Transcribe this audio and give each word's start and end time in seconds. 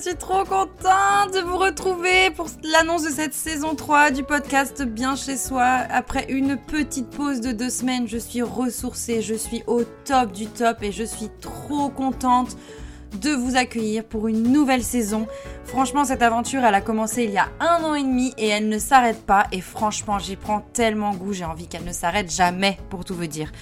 je 0.00 0.08
suis 0.08 0.16
trop 0.16 0.44
contente 0.44 1.34
de 1.34 1.40
vous 1.40 1.58
retrouver 1.58 2.30
pour 2.34 2.46
l'annonce 2.62 3.02
de 3.02 3.10
cette 3.10 3.34
saison 3.34 3.74
3 3.74 4.12
du 4.12 4.22
podcast 4.22 4.82
Bien 4.82 5.14
chez 5.14 5.36
soi. 5.36 5.64
Après 5.90 6.24
une 6.30 6.56
petite 6.56 7.10
pause 7.10 7.42
de 7.42 7.52
deux 7.52 7.68
semaines, 7.68 8.08
je 8.08 8.16
suis 8.16 8.40
ressourcée, 8.40 9.20
je 9.20 9.34
suis 9.34 9.62
au 9.66 9.82
top 10.06 10.32
du 10.32 10.46
top 10.46 10.82
et 10.82 10.90
je 10.90 11.04
suis 11.04 11.28
trop 11.42 11.90
contente 11.90 12.56
de 13.20 13.30
vous 13.30 13.56
accueillir 13.56 14.04
pour 14.04 14.28
une 14.28 14.44
nouvelle 14.44 14.84
saison. 14.84 15.26
Franchement, 15.64 16.04
cette 16.04 16.22
aventure, 16.22 16.64
elle 16.64 16.74
a 16.74 16.80
commencé 16.80 17.24
il 17.24 17.32
y 17.32 17.38
a 17.38 17.48
un 17.60 17.84
an 17.84 17.94
et 17.94 18.02
demi 18.02 18.32
et 18.38 18.48
elle 18.48 18.70
ne 18.70 18.78
s'arrête 18.78 19.26
pas. 19.26 19.48
Et 19.52 19.60
franchement, 19.60 20.18
j'y 20.18 20.36
prends 20.36 20.60
tellement 20.72 21.12
goût, 21.12 21.34
j'ai 21.34 21.44
envie 21.44 21.66
qu'elle 21.66 21.84
ne 21.84 21.92
s'arrête 21.92 22.32
jamais, 22.32 22.78
pour 22.88 23.04
tout 23.04 23.14
vous 23.14 23.26
dire. 23.26 23.52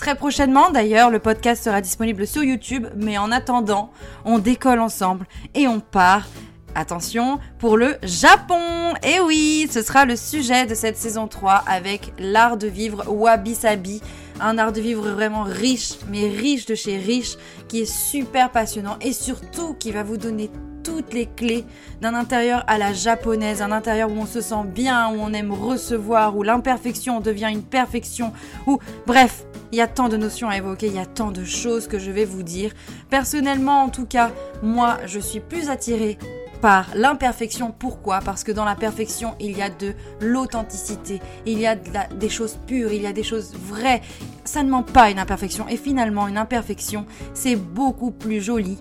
Très 0.00 0.14
prochainement, 0.14 0.70
d'ailleurs, 0.70 1.10
le 1.10 1.18
podcast 1.18 1.62
sera 1.62 1.82
disponible 1.82 2.26
sur 2.26 2.42
YouTube, 2.42 2.86
mais 2.96 3.18
en 3.18 3.30
attendant, 3.30 3.90
on 4.24 4.38
décolle 4.38 4.80
ensemble 4.80 5.26
et 5.54 5.68
on 5.68 5.78
part 5.78 6.26
Attention 6.74 7.40
pour 7.58 7.76
le 7.76 7.96
Japon 8.02 8.94
Et 9.02 9.20
oui, 9.20 9.68
ce 9.70 9.82
sera 9.82 10.04
le 10.04 10.16
sujet 10.16 10.66
de 10.66 10.74
cette 10.74 10.96
saison 10.96 11.26
3 11.26 11.64
avec 11.66 12.12
l'art 12.18 12.56
de 12.56 12.68
vivre 12.68 13.04
Wabi 13.08 13.54
Sabi. 13.54 14.00
Un 14.40 14.56
art 14.56 14.72
de 14.72 14.80
vivre 14.80 15.08
vraiment 15.10 15.42
riche, 15.42 15.94
mais 16.08 16.28
riche 16.28 16.66
de 16.66 16.74
chez 16.74 16.96
riche, 16.96 17.36
qui 17.68 17.80
est 17.80 17.92
super 17.92 18.50
passionnant 18.50 18.96
et 19.00 19.12
surtout 19.12 19.74
qui 19.74 19.90
va 19.90 20.02
vous 20.02 20.16
donner 20.16 20.50
toutes 20.82 21.12
les 21.12 21.26
clés 21.26 21.64
d'un 22.00 22.14
intérieur 22.14 22.64
à 22.66 22.78
la 22.78 22.92
japonaise, 22.92 23.62
un 23.62 23.72
intérieur 23.72 24.10
où 24.10 24.14
on 24.14 24.26
se 24.26 24.40
sent 24.40 24.64
bien, 24.66 25.10
où 25.10 25.18
on 25.20 25.32
aime 25.32 25.52
recevoir, 25.52 26.36
où 26.36 26.42
l'imperfection 26.42 27.20
devient 27.20 27.48
une 27.50 27.62
perfection, 27.62 28.32
où 28.66 28.78
bref, 29.06 29.44
il 29.72 29.78
y 29.78 29.82
a 29.82 29.86
tant 29.86 30.08
de 30.08 30.16
notions 30.16 30.48
à 30.48 30.56
évoquer, 30.56 30.86
il 30.86 30.94
y 30.94 30.98
a 30.98 31.06
tant 31.06 31.30
de 31.30 31.44
choses 31.44 31.86
que 31.86 31.98
je 31.98 32.10
vais 32.10 32.24
vous 32.24 32.42
dire. 32.42 32.72
Personnellement, 33.08 33.82
en 33.82 33.88
tout 33.88 34.06
cas, 34.06 34.30
moi, 34.62 34.98
je 35.06 35.20
suis 35.20 35.40
plus 35.40 35.68
attirée 35.68 36.18
par 36.60 36.86
l'imperfection. 36.94 37.74
Pourquoi? 37.76 38.20
Parce 38.20 38.44
que 38.44 38.52
dans 38.52 38.64
la 38.64 38.74
perfection, 38.74 39.34
il 39.40 39.56
y 39.56 39.62
a 39.62 39.70
de 39.70 39.94
l'authenticité, 40.20 41.20
il 41.46 41.58
y 41.58 41.66
a 41.66 41.74
des 41.74 42.28
choses 42.28 42.58
pures, 42.66 42.92
il 42.92 43.02
y 43.02 43.06
a 43.06 43.12
des 43.12 43.22
choses 43.22 43.54
vraies. 43.54 44.02
Ça 44.44 44.62
ne 44.62 44.70
ment 44.70 44.82
pas 44.82 45.10
une 45.10 45.18
imperfection. 45.18 45.68
Et 45.68 45.76
finalement, 45.76 46.28
une 46.28 46.38
imperfection, 46.38 47.06
c'est 47.34 47.56
beaucoup 47.56 48.10
plus 48.10 48.40
joli 48.40 48.78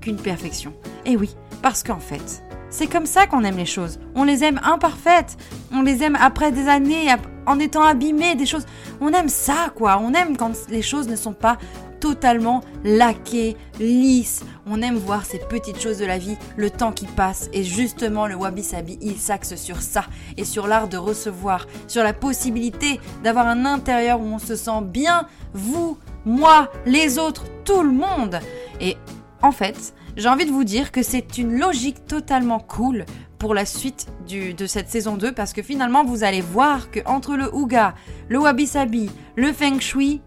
qu'une 0.00 0.16
perfection. 0.16 0.74
Et 1.06 1.16
oui, 1.16 1.34
parce 1.62 1.82
qu'en 1.82 2.00
fait, 2.00 2.42
c'est 2.70 2.88
comme 2.88 3.06
ça 3.06 3.26
qu'on 3.26 3.44
aime 3.44 3.56
les 3.56 3.66
choses. 3.66 4.00
On 4.14 4.24
les 4.24 4.42
aime 4.42 4.60
imparfaites. 4.64 5.36
On 5.72 5.82
les 5.82 6.02
aime 6.02 6.18
après 6.20 6.50
des 6.50 6.68
années, 6.68 7.06
en 7.46 7.58
étant 7.58 7.82
abîmées, 7.82 8.34
des 8.34 8.46
choses. 8.46 8.66
On 9.00 9.12
aime 9.12 9.28
ça, 9.28 9.70
quoi. 9.74 10.00
On 10.02 10.12
aime 10.12 10.36
quand 10.36 10.52
les 10.68 10.82
choses 10.82 11.08
ne 11.08 11.16
sont 11.16 11.34
pas 11.34 11.56
totalement 12.04 12.60
laqué, 12.84 13.56
lisse. 13.80 14.44
On 14.66 14.82
aime 14.82 14.96
voir 14.96 15.24
ces 15.24 15.38
petites 15.38 15.80
choses 15.80 15.96
de 15.96 16.04
la 16.04 16.18
vie, 16.18 16.36
le 16.54 16.68
temps 16.68 16.92
qui 16.92 17.06
passe. 17.06 17.48
Et 17.54 17.64
justement, 17.64 18.26
le 18.26 18.34
Wabi 18.34 18.62
Sabi, 18.62 18.98
il 19.00 19.16
s'axe 19.16 19.54
sur 19.54 19.80
ça 19.80 20.04
et 20.36 20.44
sur 20.44 20.66
l'art 20.66 20.88
de 20.88 20.98
recevoir, 20.98 21.66
sur 21.88 22.02
la 22.02 22.12
possibilité 22.12 23.00
d'avoir 23.22 23.46
un 23.46 23.64
intérieur 23.64 24.20
où 24.20 24.24
on 24.24 24.38
se 24.38 24.54
sent 24.54 24.82
bien, 24.82 25.26
vous, 25.54 25.96
moi, 26.26 26.70
les 26.84 27.18
autres, 27.18 27.46
tout 27.64 27.82
le 27.82 27.92
monde. 27.92 28.38
Et 28.82 28.98
en 29.40 29.50
fait, 29.50 29.94
j'ai 30.18 30.28
envie 30.28 30.44
de 30.44 30.52
vous 30.52 30.64
dire 30.64 30.92
que 30.92 31.02
c'est 31.02 31.38
une 31.38 31.58
logique 31.58 32.06
totalement 32.06 32.60
cool 32.60 33.06
pour 33.38 33.54
la 33.54 33.64
suite 33.64 34.08
de 34.28 34.66
cette 34.66 34.90
saison 34.90 35.16
2 35.16 35.32
parce 35.32 35.54
que 35.54 35.62
finalement 35.62 36.04
vous 36.04 36.24
allez 36.24 36.40
voir 36.40 36.90
que 36.90 37.00
entre 37.06 37.36
le 37.36 37.54
Ouga, 37.54 37.94
le 38.28 38.38
Wabi 38.38 38.66
Sabi, 38.66 39.10
le 39.36 39.52
Feng 39.52 39.80
Shui, 39.80 40.22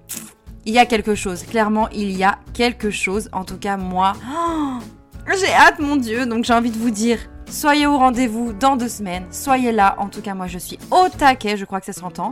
il 0.68 0.74
y 0.74 0.80
a 0.80 0.86
quelque 0.86 1.16
chose. 1.16 1.44
Clairement, 1.44 1.88
il 1.90 2.12
y 2.12 2.26
a 2.26 2.38
quelque 2.54 2.92
chose. 2.92 3.30
En 3.32 3.46
tout 3.46 3.58
cas, 3.58 3.78
moi, 3.78 4.14
j'ai 5.40 5.54
hâte, 5.54 5.80
mon 5.80 5.96
Dieu. 5.96 6.26
Donc, 6.26 6.44
j'ai 6.44 6.54
envie 6.54 6.72
de 6.72 6.78
vous 6.78 6.92
dire, 6.92 7.20
soyez 7.50 7.88
au 7.88 7.98
rendez-vous 7.98 8.52
dans 8.52 8.76
deux 8.76 8.90
semaines. 8.90 9.26
Soyez 9.32 9.72
là. 9.72 9.96
En 9.98 10.10
tout 10.10 10.22
cas, 10.22 10.34
moi, 10.34 10.48
je 10.48 10.58
suis 10.58 10.78
au 10.92 11.08
taquet. 11.08 11.56
Je 11.56 11.64
crois 11.64 11.80
que 11.80 11.86
ça 11.86 11.94
s'entend. 11.94 12.32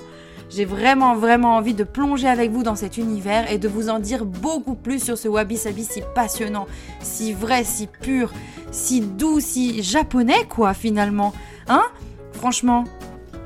J'ai 0.50 0.66
vraiment, 0.66 1.16
vraiment 1.16 1.56
envie 1.56 1.74
de 1.74 1.86
plonger 1.86 2.28
avec 2.28 2.52
vous 2.52 2.62
dans 2.62 2.76
cet 2.76 2.98
univers 2.98 3.50
et 3.50 3.58
de 3.58 3.70
vous 3.70 3.88
en 3.90 4.00
dire 4.00 4.26
beaucoup 4.26 4.76
plus 4.76 5.02
sur 5.02 5.18
ce 5.18 5.28
Wabi 5.30 5.58
Sabi 5.58 5.86
si 5.86 6.04
passionnant, 6.14 6.68
si 7.02 7.34
vrai, 7.34 7.64
si 7.64 7.88
pur, 7.88 8.32
si 8.70 9.00
doux, 9.00 9.40
si 9.40 9.82
japonais, 9.82 10.46
quoi, 10.50 10.74
finalement. 10.74 11.34
Hein? 11.70 11.84
Franchement. 12.34 12.84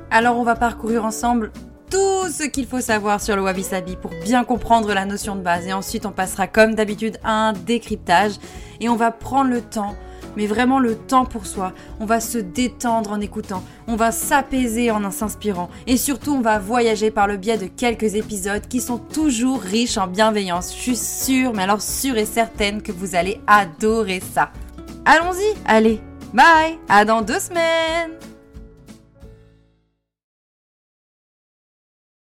Alors, 0.10 0.40
on 0.40 0.44
va 0.44 0.56
parcourir 0.56 1.06
ensemble 1.06 1.52
tout 1.90 2.30
ce 2.30 2.44
qu'il 2.44 2.68
faut 2.68 2.82
savoir 2.82 3.22
sur 3.22 3.36
le 3.36 3.42
Wabi 3.42 3.64
Sabi 3.64 3.96
pour 3.96 4.12
bien 4.24 4.44
comprendre 4.44 4.94
la 4.94 5.06
notion 5.06 5.36
de 5.36 5.42
base. 5.42 5.68
Et 5.68 5.74
ensuite, 5.74 6.06
on 6.06 6.12
passera 6.12 6.48
comme 6.48 6.76
d'habitude 6.76 7.18
à 7.24 7.50
un 7.50 7.54
décryptage 7.54 8.34
et 8.80 8.90
on 8.90 8.96
va 8.96 9.12
prendre 9.12 9.50
le 9.50 9.62
temps, 9.62 9.96
mais 10.38 10.46
vraiment 10.46 10.80
le 10.80 10.96
temps 10.96 11.26
pour 11.26 11.46
soi. 11.46 11.74
On 12.00 12.06
va 12.06 12.20
se 12.20 12.38
détendre 12.38 13.12
en 13.12 13.20
écoutant, 13.20 13.64
on 13.88 13.96
va 13.96 14.12
s'apaiser 14.12 14.92
en 14.92 15.10
s'inspirant 15.12 15.70
et 15.88 15.98
surtout, 15.98 16.34
on 16.34 16.42
va 16.42 16.60
voyager 16.60 17.12
par 17.12 17.28
le 17.28 17.38
biais 17.38 17.58
de 17.58 17.68
quelques 17.68 18.16
épisodes 18.16 18.68
qui 18.68 18.82
sont 18.82 18.98
toujours 18.98 19.62
riches 19.62 19.98
en 19.98 20.08
bienveillance. 20.08 20.74
Je 20.76 20.82
suis 20.82 20.96
sûre, 20.96 21.54
mais 21.54 21.64
alors 21.64 21.82
sûre 21.82 22.18
et 22.18 22.26
certaine 22.26 22.82
que 22.82 22.92
vous 22.92 23.16
allez 23.16 23.42
adorer 23.48 24.22
ça. 24.34 24.52
Allons-y, 25.06 25.58
allez, 25.66 26.02
bye, 26.34 26.78
à 26.88 27.06
dans 27.06 27.22
deux 27.22 27.40
semaines 27.40 28.12